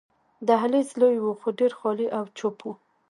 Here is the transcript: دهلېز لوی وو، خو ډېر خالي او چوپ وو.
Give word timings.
دهلېز 0.47 0.89
لوی 1.01 1.17
وو، 1.21 1.33
خو 1.41 1.49
ډېر 1.59 1.71
خالي 1.79 2.07
او 2.17 2.23
چوپ 2.37 2.57
وو. 2.63 2.73